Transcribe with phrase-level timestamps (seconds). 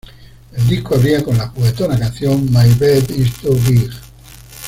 [0.53, 3.87] El disco abría con la "juguetona" canción "My Bed Is Too Big".